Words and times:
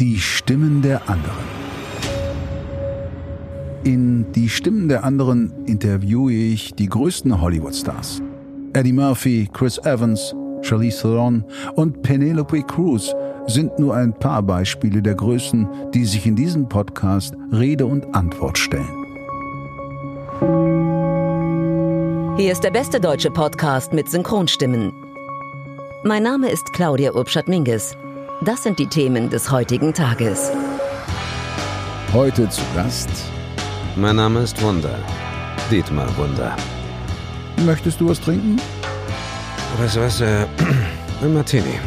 Die 0.00 0.20
Stimmen 0.20 0.80
der 0.80 1.10
anderen. 1.10 1.44
In 3.82 4.30
Die 4.30 4.48
Stimmen 4.48 4.88
der 4.88 5.02
anderen 5.02 5.52
interviewe 5.66 6.32
ich 6.32 6.72
die 6.74 6.86
größten 6.86 7.40
Hollywood-Stars. 7.40 8.22
Eddie 8.74 8.92
Murphy, 8.92 9.48
Chris 9.52 9.76
Evans, 9.78 10.36
Charlize 10.62 11.02
Theron 11.02 11.44
und 11.74 12.00
Penelope 12.02 12.62
Cruz 12.62 13.12
sind 13.48 13.76
nur 13.80 13.96
ein 13.96 14.16
paar 14.16 14.40
Beispiele 14.40 15.02
der 15.02 15.16
Größen, 15.16 15.66
die 15.92 16.04
sich 16.04 16.26
in 16.26 16.36
diesem 16.36 16.68
Podcast 16.68 17.34
Rede 17.50 17.84
und 17.84 18.14
Antwort 18.14 18.56
stellen. 18.56 18.86
Hier 22.36 22.52
ist 22.52 22.62
der 22.62 22.70
beste 22.70 23.00
deutsche 23.00 23.32
Podcast 23.32 23.92
mit 23.92 24.08
Synchronstimmen. 24.08 24.92
Mein 26.04 26.22
Name 26.22 26.50
ist 26.50 26.72
Claudia 26.72 27.12
Urbschat-Minges. 27.14 27.96
Das 28.40 28.62
sind 28.62 28.78
die 28.78 28.86
Themen 28.86 29.28
des 29.30 29.50
heutigen 29.50 29.92
Tages. 29.92 30.52
Heute 32.12 32.48
zu 32.48 32.62
Gast. 32.72 33.10
Mein 33.96 34.14
Name 34.14 34.40
ist 34.40 34.62
Wunder. 34.62 34.96
Dietmar 35.72 36.16
Wunder. 36.16 36.54
Möchtest 37.66 38.00
du 38.00 38.08
was 38.08 38.20
trinken? 38.20 38.60
Weißt 39.78 39.96
du 39.96 40.00
was? 40.00 40.20
Äh, 40.20 40.46
ein 41.20 41.34
Martini. 41.34 41.80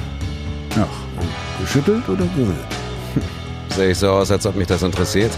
Ach, 0.78 1.62
geschüttelt 1.62 2.10
oder 2.10 2.26
gerührt? 2.36 2.58
Sehe 3.70 3.92
ich 3.92 3.98
so 3.98 4.10
aus, 4.10 4.30
als 4.30 4.46
ob 4.46 4.58
mich 4.58 4.68
das 4.68 4.84
interessiert? 4.84 5.32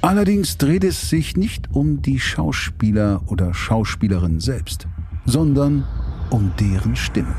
Allerdings 0.00 0.56
dreht 0.56 0.84
es 0.84 1.10
sich 1.10 1.36
nicht 1.36 1.68
um 1.70 2.00
die 2.00 2.18
Schauspieler 2.18 3.20
oder 3.26 3.52
Schauspielerin 3.52 4.40
selbst, 4.40 4.86
sondern 5.26 5.86
um 6.30 6.52
deren 6.58 6.96
Stimmen. 6.96 7.36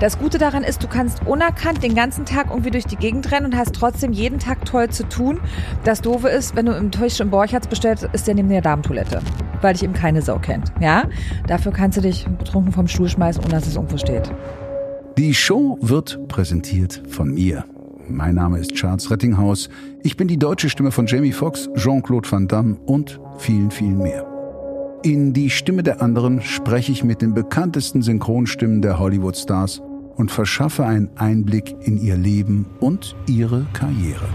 Das 0.00 0.18
Gute 0.18 0.38
daran 0.38 0.64
ist, 0.64 0.82
du 0.82 0.88
kannst 0.88 1.26
unerkannt 1.26 1.82
den 1.82 1.94
ganzen 1.94 2.24
Tag 2.24 2.46
irgendwie 2.48 2.70
durch 2.70 2.86
die 2.86 2.96
Gegend 2.96 3.30
rennen 3.32 3.44
und 3.44 3.56
hast 3.56 3.74
trotzdem 3.74 4.12
jeden 4.12 4.38
Tag 4.38 4.64
toll 4.64 4.88
zu 4.88 5.06
tun. 5.06 5.40
Das 5.84 6.00
Doofe 6.00 6.28
ist, 6.28 6.56
wenn 6.56 6.64
du 6.64 6.72
im 6.72 6.90
Tisch 6.90 7.20
im 7.20 7.28
Borchards 7.28 7.66
bestellst, 7.68 8.08
ist 8.14 8.26
der 8.26 8.34
neben 8.34 8.48
der 8.48 8.62
Damentoilette, 8.62 9.20
weil 9.60 9.74
dich 9.74 9.82
eben 9.82 9.92
keine 9.92 10.22
Sau 10.22 10.38
kennt. 10.38 10.72
Ja? 10.80 11.04
Dafür 11.46 11.72
kannst 11.72 11.98
du 11.98 12.00
dich 12.00 12.26
betrunken 12.26 12.72
vom 12.72 12.88
Stuhl 12.88 13.10
schmeißen, 13.10 13.44
ohne 13.44 13.52
dass 13.52 13.66
es 13.66 13.76
irgendwo 13.76 13.98
steht. 13.98 14.32
Die 15.18 15.34
Show 15.34 15.76
wird 15.82 16.28
präsentiert 16.28 17.02
von 17.06 17.34
mir. 17.34 17.66
Mein 18.08 18.36
Name 18.36 18.58
ist 18.58 18.72
Charles 18.72 19.10
Rettinghaus. 19.10 19.68
Ich 20.02 20.16
bin 20.16 20.28
die 20.28 20.38
deutsche 20.38 20.70
Stimme 20.70 20.92
von 20.92 21.06
Jamie 21.08 21.32
Foxx, 21.32 21.68
Jean-Claude 21.76 22.32
Van 22.32 22.48
Damme 22.48 22.78
und 22.86 23.20
vielen, 23.36 23.70
vielen 23.70 23.98
mehr. 23.98 24.26
In 25.02 25.34
die 25.34 25.50
Stimme 25.50 25.82
der 25.82 26.00
anderen 26.00 26.40
spreche 26.40 26.90
ich 26.90 27.04
mit 27.04 27.20
den 27.20 27.34
bekanntesten 27.34 28.00
Synchronstimmen 28.00 28.80
der 28.80 28.98
Hollywood-Stars 28.98 29.82
und 30.16 30.30
verschaffe 30.30 30.84
einen 30.84 31.10
Einblick 31.16 31.76
in 31.80 31.96
ihr 32.00 32.16
Leben 32.16 32.66
und 32.80 33.16
ihre 33.26 33.66
Karriere. 33.72 34.28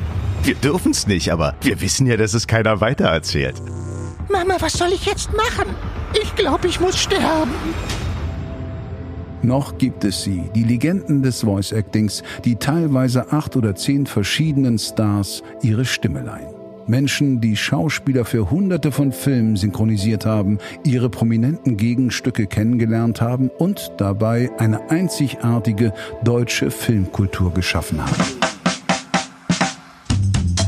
Wir 0.44 0.56
dürfen's 0.56 1.08
nicht, 1.08 1.32
aber 1.32 1.56
wir 1.62 1.82
wissen 1.82 2.08
ja, 2.08 2.18
dass 2.18 2.34
es 2.34 2.48
keiner 2.48 2.82
weitererzählt. 2.82 3.62
Mama, 4.30 4.56
was 4.60 4.74
soll 4.74 4.94
ich 4.94 5.06
jetzt 5.06 5.32
machen? 5.34 5.74
Ich 6.22 6.36
glaube, 6.36 6.68
ich 6.68 6.80
muss 6.80 6.98
sterben. 6.98 7.52
Noch 9.42 9.78
gibt 9.78 10.04
es 10.04 10.24
sie, 10.24 10.50
die 10.56 10.64
Legenden 10.64 11.22
des 11.22 11.42
Voice 11.42 11.72
Actings, 11.72 12.24
die 12.44 12.56
teilweise 12.56 13.32
acht 13.32 13.56
oder 13.56 13.76
zehn 13.76 14.08
verschiedenen 14.08 14.80
Stars 14.80 15.44
ihre 15.62 15.86
Stimme 15.86 16.22
leihen. 16.22 16.55
Menschen, 16.88 17.42
die 17.42 17.56
Schauspieler 17.56 18.26
für 18.26 18.52
hunderte 18.52 18.92
von 18.92 19.12
Filmen 19.12 19.56
synchronisiert 19.56 20.26
haben, 20.26 20.60
ihre 20.84 21.10
prominenten 21.10 21.78
Gegenstücke 21.78 22.48
kennengelernt 22.48 23.22
haben 23.22 23.50
und 23.58 23.92
dabei 23.98 24.50
eine 24.58 24.90
einzigartige 24.90 25.94
deutsche 26.24 26.72
Filmkultur 26.72 27.54
geschaffen 27.54 28.02
haben. 28.02 28.24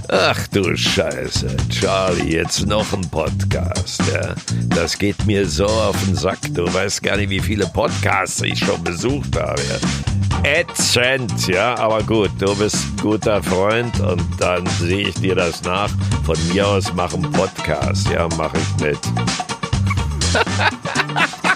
Ach 0.09 0.47
du 0.47 0.75
Scheiße, 0.75 1.57
Charlie, 1.69 2.35
jetzt 2.37 2.65
noch 2.65 2.93
ein 2.93 3.01
Podcast, 3.09 4.01
ja? 4.13 4.35
Das 4.69 4.97
geht 4.97 5.25
mir 5.25 5.45
so 5.45 5.65
auf 5.65 6.01
den 6.05 6.15
Sack. 6.15 6.39
Du 6.53 6.63
weißt 6.73 7.03
gar 7.03 7.17
nicht, 7.17 7.29
wie 7.29 7.41
viele 7.41 7.65
Podcasts 7.65 8.41
ich 8.41 8.59
schon 8.59 8.81
besucht 8.83 9.35
habe. 9.35 9.61
Ja? 9.61 10.16
Ätzend, 10.47 11.47
ja, 11.49 11.77
aber 11.77 12.01
gut, 12.03 12.31
du 12.39 12.55
bist 12.55 12.75
ein 12.75 12.97
guter 13.01 13.43
Freund 13.43 13.99
und 13.99 14.23
dann 14.39 14.65
sehe 14.65 15.09
ich 15.09 15.15
dir 15.15 15.35
das 15.35 15.61
nach. 15.63 15.89
Von 16.25 16.37
mir 16.47 16.65
aus 16.65 16.93
mach 16.95 17.13
einen 17.13 17.29
Podcast, 17.33 18.09
ja, 18.09 18.29
mach 18.37 18.53
ich 18.53 18.81
mit. 18.81 18.99